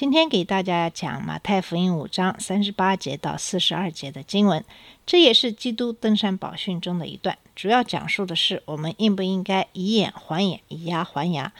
[0.00, 4.64] 今天给大家讲马太福音五章三十八节到四十二节的经文，
[5.04, 11.52] 这也是基督登山宝训中的一段，主要讲述的是我们应不应该以眼还眼，以牙还牙。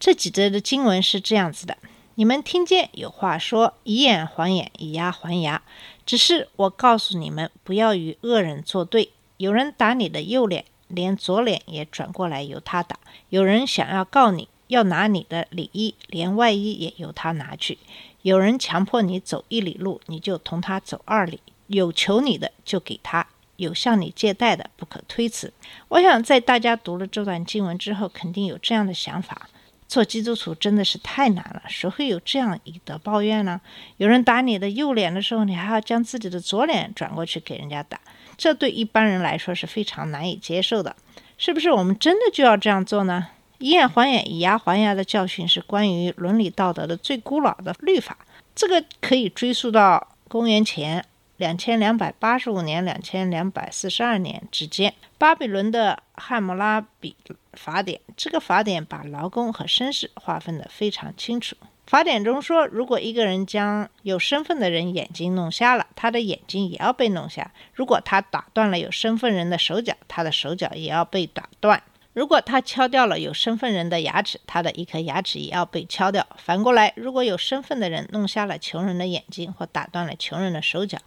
[0.00, 1.78] 这几节的经文是这样子的：
[2.16, 5.62] 你们听见有话说，以眼还眼，以牙还牙。
[6.04, 9.10] 只是我告诉你们，不要与恶人作对。
[9.36, 12.96] 有人打你的右脸，连左脸也转过来由他打；
[13.28, 17.76] 有人想要告你，要拿你的里衣，连外衣也由他拿去；
[18.22, 25.52] 有人强迫你走一里路，你就同他走二里；有求你的就给他，有向你借贷的不可推辞。
[25.88, 29.48] 我想，在大家读了这段经文之后，肯定有这样的想法：
[29.88, 33.60] 做基督徒真的是太难了，谁会有这样以德报怨呢？
[33.96, 38.00] 有人打你的右脸的时候，你还要将自己的左脸转过去给人家打，
[38.36, 40.94] 这对一般人来说是非常难以接受的。
[41.36, 43.28] 是不是我们真的就要这样做呢？
[43.60, 48.16] 以眼还眼，以牙还牙的教训是关于伦理道德的最古老的律法，
[48.54, 51.04] 这个可以追溯到公元前
[51.36, 54.94] 两千两百八十五年、两千两百四十二年之间。
[55.18, 57.14] 巴比伦的汉谟拉比
[57.52, 61.54] 法典，这个法典把劳工和绅士划分得非常清楚。
[61.86, 71.82] 法典中说，如果一个人将有身份的人眼睛弄瞎了，他的眼睛也要被弄瞎；如果他打断了有身份人的手脚，他的手脚也要被打断。
[72.12, 76.26] 如果他敲掉了有身份人的牙齿，他的一颗牙齿也要被敲掉。
[76.36, 80.98] 反过来，如果有身份的人弄瞎了穷人的眼睛或打断了穷人的手脚，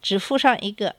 [0.00, 0.94] 只付上一个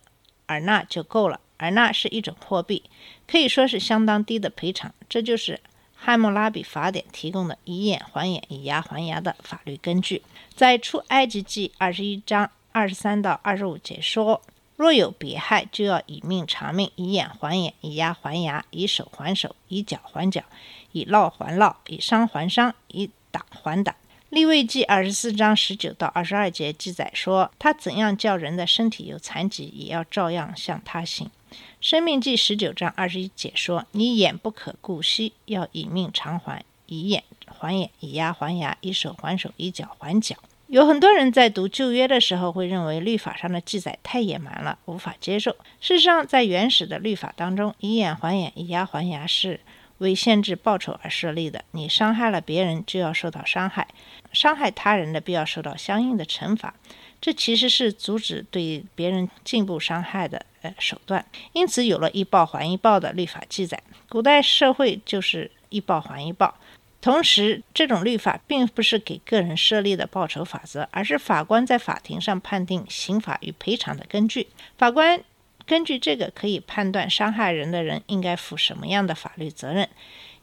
[0.48, 1.40] 尔纳就够了。
[1.58, 2.84] 尔纳是一种货币，
[3.26, 4.94] 可以说是相当低的赔偿。
[5.08, 5.62] 这就是
[5.96, 10.22] 汉谟拉比法典提供的以眼还眼、以牙还牙的法律根据。
[10.54, 14.42] 在出埃及记二十一章二十三到二十五节说。
[14.84, 20.44] 若有别害，就要以命偿命，以眼还眼，以牙还牙，以手还手，以脚还脚，
[20.92, 23.96] 以烙还烙，以伤还伤，以打还打。
[24.28, 31.32] 立位记二十四章十九到二十二节记载说，他怎样叫人的身体有残疾，也要照样向他行。
[31.80, 40.36] 生命记十九章二十一节说，你眼不可顾惜，要以命偿还，以眼还眼，以牙还牙，以手还手，以脚还脚。
[40.74, 45.52] 有很多人在读旧约的时候，会认为律法上的记载太野蛮了，无法接受。
[45.80, 49.60] 事实上，在原始的律法当中，以眼还眼，以牙还牙是
[50.00, 51.64] 为限制报酬而设立的。
[51.74, 53.84] 你伤害了别人，就要受到伤害；
[54.32, 56.74] 伤害他人的，必要受到相应的惩罚。
[57.22, 61.24] 这其实是阻止对别人进步伤害的呃手段。
[61.52, 63.80] 因此，有了一报还一报的律法记载。
[64.10, 66.56] 古代社会就是一报还一报。
[67.04, 74.48] 同时，这种律法并不是给个人设立的报酬法则，而是法官在法庭上判定刑罚与赔偿的根据。
[74.78, 75.22] 法官
[75.66, 79.90] 根据这个可以判断伤害人的人应该负什么样的法律责任。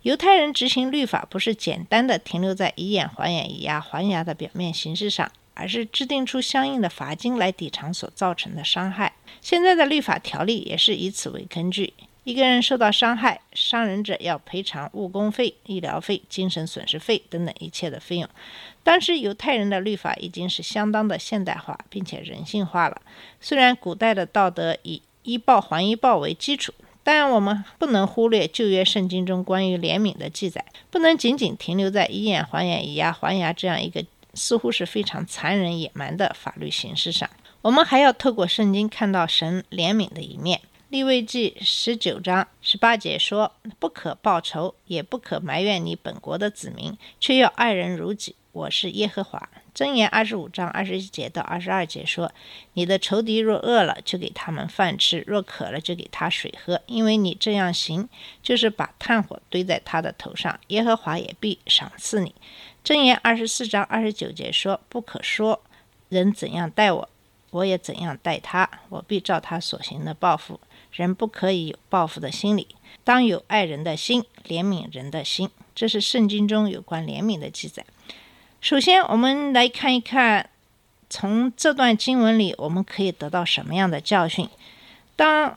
[0.02, 9.14] 犹太人执行律法不是简单的停留在以眼还眼、以牙还牙的表面形式上，而是制定出相应的罚金来抵偿所造成的伤害。
[9.40, 11.94] 现在的律法条例也是以此为根据。
[12.24, 18.28] 一个人受到伤害，伤人者要赔偿误工费、医疗费、精神损失费等等一切的费用。
[18.82, 23.00] 当时犹太人的律法已经是相当的现代化，并且人性化了。
[23.40, 34.04] 虽然古代的道德以一报还一报为基础，但我们不能忽略旧约圣经中关于怜悯的记载，不能仅仅停留在以眼还眼、以牙还牙这样一个
[34.34, 37.28] 似乎是非常残忍野蛮的法律形式上。
[37.62, 40.60] 我们还要透过圣经看到神怜悯的一面。
[40.90, 48.34] 立位记十九章十八节说：“不可报仇，也不可埋怨你本国的子民，却要爱人如己。
[48.50, 52.32] 我是耶和华。”箴言二十五章二十一节到二十二节说
[52.74, 56.82] ：“你的仇敌若饿了，就给他们饭吃；若渴了，就给他水喝。
[56.86, 58.08] 因为你这样行，
[58.42, 62.34] 就是把炭火堆在他的头上，耶和华也必赏赐你。”
[62.84, 65.62] 箴言二十四章二十九节说：“不可说
[66.08, 67.08] 人怎样待我，
[67.50, 70.58] 我也怎样待他，我必照他所行的报复。”
[70.92, 72.66] 人不可以有报复的心理，
[73.04, 75.48] 当有爱人的心、怜悯人的心。
[75.72, 77.84] 这是圣经中有关怜悯的记载。
[78.60, 80.50] 首先，我们来看一看，
[81.08, 84.48] 从这段经文里，我们可以得到什么样的教训？
[85.14, 85.56] 当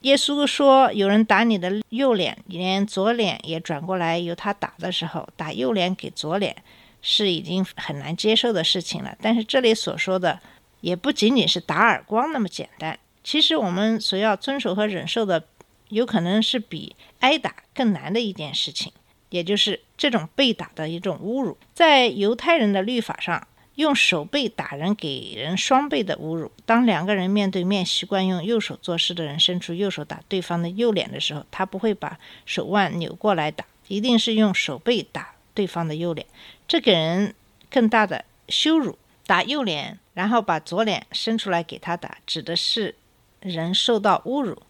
[0.00, 6.56] 耶稣说有人打你的右脸，连左脸也转过来由他打的时候，打右脸给左脸
[7.00, 9.16] 是已经很难接受的事情了。
[9.22, 10.40] 但是这里所说的
[10.82, 12.98] 也不仅仅是打耳光那么简单。
[13.24, 15.44] 其实我们所要遵守和忍受的，
[15.88, 18.92] 有可能是比挨打更难的一件事情，
[19.30, 21.56] 也就是这种被打的一种侮辱。
[21.72, 23.46] 在犹太人的律法上，
[23.76, 26.50] 用手背打人给人双倍的侮辱。
[26.66, 36.26] 当两个人面对面，习惯用右手做事的人伸出右手打对方的右脸的时候，他不会把手腕扭过来打，一定是用手背打对方的右脸，
[36.66, 37.34] 这给人
[37.70, 38.98] 更大的羞辱。
[39.32, 42.94] 打右脸，然后把左脸伸出来给他打，指的是。
[43.40, 44.62] 人受到侮辱，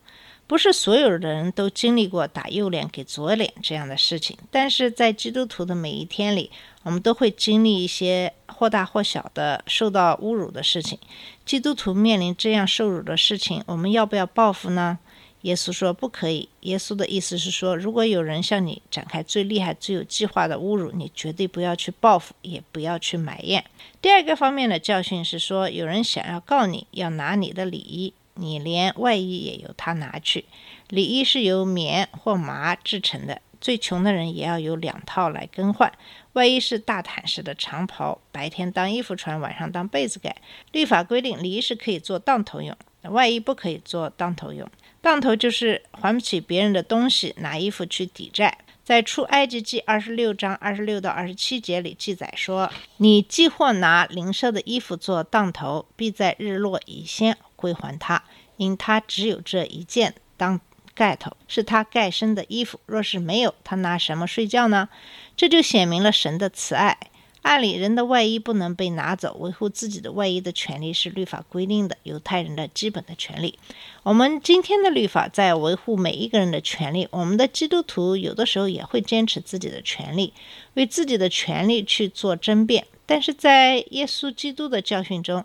[0.46, 4.38] 不是所有的人都经历过打右脸给左脸这样的事情。
[4.52, 6.48] 但是在基督徒的每一天里，
[6.84, 10.96] 我们都会经历一些或大或小的受到侮辱的事情。
[11.44, 15.00] 基督徒面临这样受辱的事情，我们要不要报复呢？
[15.42, 16.48] 耶稣说不可以。
[16.62, 23.64] 耶稣的意思是说，如果有人向你展开最厉害、最有计划的侮辱，你绝对不要去报复，也不要去埋怨。
[24.00, 28.14] 第二个方面的教训是说，有人想要告你，要拿你的礼衣。
[28.34, 30.46] 你连外衣也由他拿去，
[30.88, 35.92] 里衣是由棉或麻制成的，最穷的人也要有两套来更换。
[36.32, 40.34] 外衣是大毯式的长袍，白天当衣服穿，晚上当被子盖。
[40.72, 42.74] 律法规定，里衣是可以做当头用，
[43.10, 44.68] 外衣不可以做当头用。
[45.00, 48.58] 当头就是还不起别人的东西，拿衣服去抵债。
[48.84, 58.24] 在出埃及记二十六章二十六到二十七节里记载说：“你既或拿邻舍的衣服做当头，必在日落以先。”归还他，
[58.56, 60.60] 因他只有这一件当
[60.94, 62.80] 盖头，是他盖身的衣服。
[62.86, 64.88] 若是没有，他拿什么睡觉呢？
[65.36, 66.98] 这就显明了神的慈爱。
[67.42, 73.58] 按理，人的外衣不能被拿走，维护自己的外衣的权利是律法规定的，犹太人的基本的权利。
[74.04, 77.06] 我们今天的律法在维护每一个人的权利。
[77.10, 80.32] 我们的基督徒有的时候也会坚持自己的权利，
[80.74, 82.86] 为自己的权利去做争辩。
[83.04, 85.44] 但是在耶稣基督的教训中，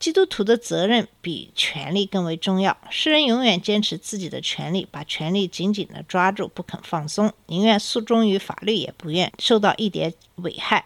[0.00, 2.76] 基督徒的责任比权力更为重要。
[2.90, 10.84] 诗人永远坚持自己的权利，把权力紧紧地抓住，不肯放松，宁愿诉衷于法律，也不愿受到一点危害。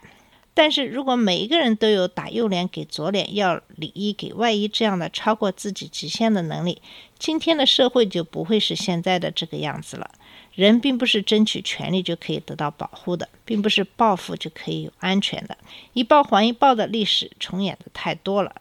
[0.52, 6.82] 但是如果每一个人都有打右脸给左脸、要里衣给外衣这样的超过自己极限的能力，
[7.18, 10.10] 今天的社会就不会是现在的这个样子了。
[10.54, 15.56] 人并不是争取权利就可以得到保护的，并不是报复就可以有安全的。
[15.92, 18.54] 一报还一报的历史重演的太多了。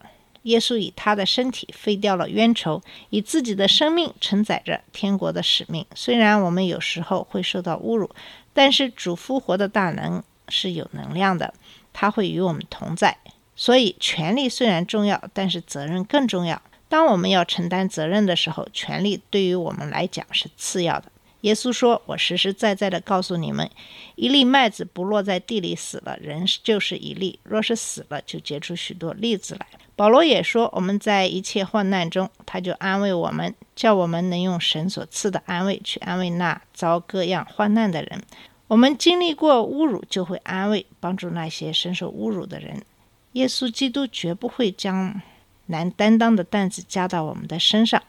[0.43, 5.85] 耶稣以他的身体废掉了冤仇，以自己的生命承载着天国的使命。
[5.95, 8.09] 虽然我们有时候会受到侮辱，
[8.53, 11.53] 但是主复活的大能是有能量的，
[11.99, 13.17] 他会与我们同在。
[13.57, 16.61] 所以，权力虽然重要，但是责任更重要。
[16.87, 21.11] 当我们要承担责任的时候，权力对于我们来讲是次要的。
[21.41, 23.69] 耶稣说：“我实实在在的告诉你们，
[24.15, 29.67] 一粒麦子不落在地里死了，人就是一粒；若是死了，就结出许多粒子来。”
[29.97, 38.23] 保罗也说：“我们在一切患难中，他就安慰我们，叫我们能用神所赐的安慰去安慰那遭各样患难的人。
[38.69, 42.83] 我们经历过侮辱，就会安慰帮助那些深受侮辱的人。
[43.31, 45.19] 耶稣基督绝不会将
[45.65, 48.01] 难担当的担子加到我们的身上。”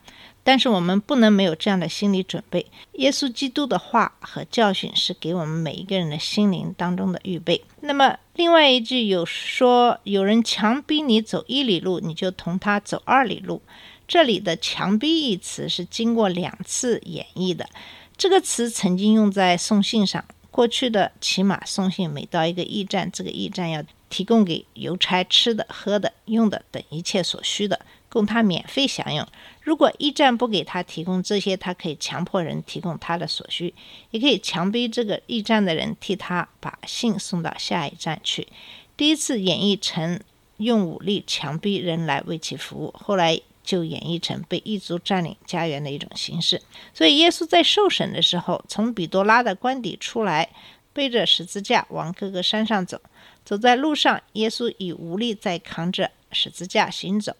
[0.43, 2.67] 但是我们不能没有这样的心理准备。
[2.93, 7.63] 耶稣基督的话和教训是给我们每一个人的心灵当中的预备。
[7.81, 13.63] 那么，另外一句有说，有人强逼你走一里路，你就同他走二里路。
[14.09, 17.69] 这里的“强逼”一词是经过两次演绎的。
[18.17, 20.25] 这个词曾经用在送信上。
[20.51, 27.81] 过去的骑马送信，每到一个驿站，这个驿站要提供给邮差吃的、喝的、用的等一切所需的。
[28.09, 29.25] 供他免费享用。
[29.63, 33.73] 如果驿站不给他提供这些，他可以强迫人提供他的所需，
[34.11, 38.49] 也可以强逼这个驿站的人替他把信送到下一站去。
[38.97, 40.19] 第一次演绎成
[40.57, 43.41] 用武力强逼人来为其服务，后来
[43.71, 46.61] 就演绎成被异族占领家园的一种形式。
[46.93, 50.49] 所以，耶稣在受审的时候，从比多拉的官邸出来，
[50.93, 53.01] 背着十字架往各个山上走。
[53.45, 57.37] 走在路上，耶稣已无力再扛着十字架行走。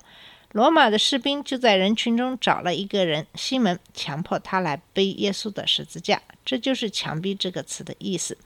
[0.53, 6.23] 罗马的士兵就在人群中找了一个人，西门，强迫他来背耶稣的十字架。
[6.45, 8.39] 这就是“强逼”这个词的意思。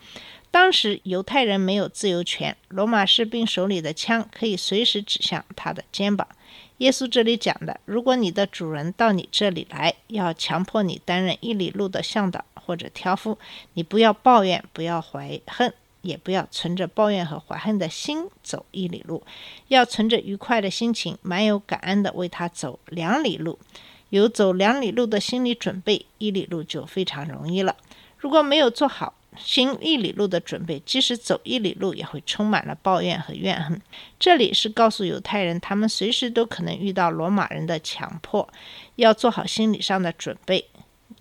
[0.50, 6.28] 当时犹太人没有自由权，罗马士兵手里的枪可以随时指向他的肩膀。
[6.78, 13.38] 耶稣这里讲的，如果你的主人到你这里来，要强迫你担任一里路的向导或者挑夫，
[13.74, 15.72] 你不要抱怨，不要怀恨。
[16.02, 19.22] 也不要存着抱怨和怀恨的心走一里路，
[19.68, 23.58] 要存着愉快的心情，满有感恩的为他走两里路。
[24.10, 27.74] 有走两里路的心理准备，一里路就非常容易了。
[28.18, 33.80] 如果没有做好，行一里路的准备，即使走一里路，也会充满了抱怨和怨恨。
[34.18, 38.48] 这里是告诉犹太人，他们随时都可能遇到罗马人的强迫，
[38.96, 40.66] 要做好心理上的准备。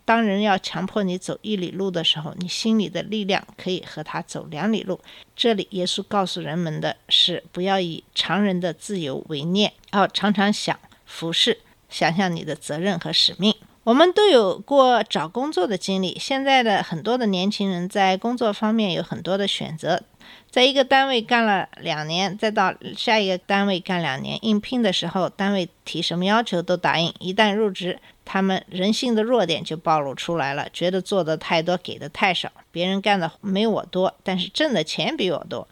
[0.06, 5.00] 当人要强迫你走一里路的时候，你心里的力量可以和他走两里路。
[5.36, 13.56] 这里耶稣告诉人们的是，不要以常人的自由为念，要常常想服侍，想想你的责任和使命。
[13.84, 20.02] 我们都有过找工作的经历，现在的很多的年轻人在工作方面有很多的选择。
[20.50, 27.14] 在一个单位干了两年，再到下一个单位干两年，应聘的时候，单位提什么要求都答应。
[27.20, 35.68] 一旦入职，他们人性的弱点就暴露出来了，觉得做的太多，给的太少，别人干的没我多，但是挣的钱比我多。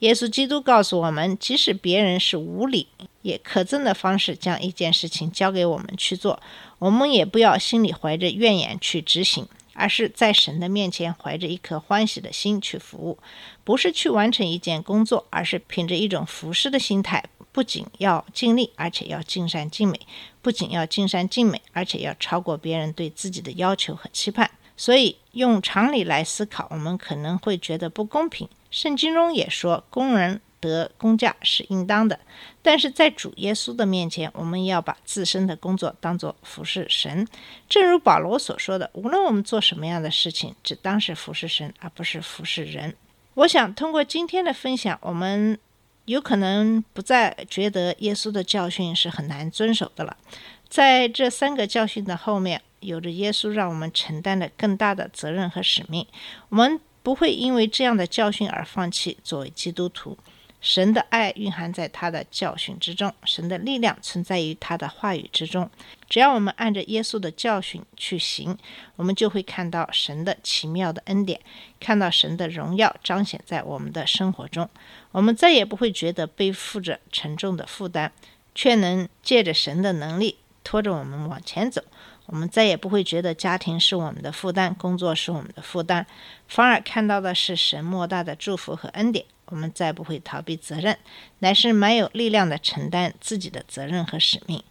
[0.00, 2.86] 耶稣基督告诉我们，即使别人是无理
[3.22, 6.38] 也可憎的方式将一件事情交给我们去做，
[6.78, 9.48] 我们也不要心里怀着怨言去执行。
[9.78, 13.18] 而是在神的面前怀着一颗欢喜的心去服务，
[13.62, 19.98] 不是去完成一件工作，而是凭着一种服侍的心态，不仅要尽力，而且要尽善尽美；
[20.40, 24.50] 不仅要尽善尽美，而且要超过别人对自己的要求和期盼。
[24.78, 28.48] 所以，用常理来思考，我们可能会觉得不公平。
[28.70, 30.40] 圣经中也说，工人。
[30.60, 32.18] 得工价是应当的，
[32.62, 37.26] 但是在主耶稣的面前，我们要把自身的工作当作服侍神。
[37.68, 42.94] 正如保罗所说的，无论我们做什么样的事情，只当是服侍神，而不是服侍人。
[43.34, 45.58] 我想通过今天的分享，我们
[46.06, 50.16] 有可能不再觉得耶稣的教训是很难遵守的了。
[50.68, 56.06] 在这三个教训的后面，有着耶稣让我们承担的更大的责任和使命。
[56.48, 60.16] 我们不会因为这样的教训而放弃作为基督徒。
[60.66, 65.70] 神的爱蕴含在他的教训之中，神的力量存在于他的话语之中。
[66.10, 68.58] 只要我们按着耶稣的教训去行，
[68.96, 71.40] 我们就会看到神的奇妙的恩典，
[71.78, 74.68] 看到神的荣耀彰显在我们的生活中。
[75.12, 78.10] 我们再也不会觉得背负着沉重的负担，
[78.52, 81.80] 却能借着神的能力拖着我们往前走。
[82.26, 86.04] 我们再也不会觉得家庭是我们的负担，工作是我们的负担，
[86.48, 89.24] 反而看到的是神莫大的祝福和恩典。
[89.46, 90.96] 我们再不会逃避责任，
[91.38, 94.62] 乃是蛮有力量的承担自己的责任和使命。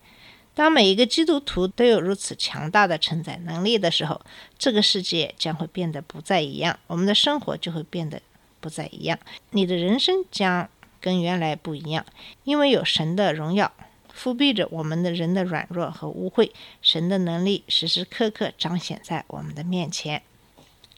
[0.53, 4.21] 当每一个基督徒都有如此强大的承载能力的时候，
[4.57, 8.21] 这个世界将会变得不再一样，我们的生活就会变得
[8.61, 9.19] 不再一样。
[9.51, 10.69] 你的人生将
[11.01, 12.05] 跟原来不一样，
[12.45, 13.69] 因为有神的荣耀
[14.17, 16.49] 覆庇着我们的人的软弱和污秽，
[16.81, 20.21] 神的能力时时刻刻彰显在我们的面前。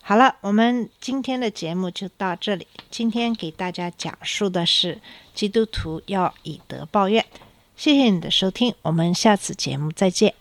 [0.07, 2.65] 好了，我们今天的节目就到这里。
[2.89, 5.01] 今天给大家讲述的是
[5.35, 7.25] 基督徒要以德报怨。
[7.75, 10.33] 谢谢你的收听，我们下次节目再见。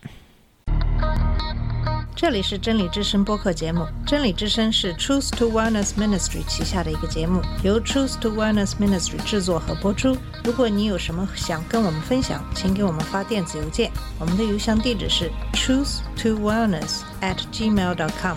[2.15, 10.17] 这里是真理之声播客节目，真理之声是 Truth to Wellness Ministry 旗下的一个节目，由 Truth to Wellness Ministry 制作和播出。
[10.45, 18.37] 如果你有什么想跟我们分享，请给我们发电子邮件，我们的邮箱地址是 truth to wellness at gmail.com。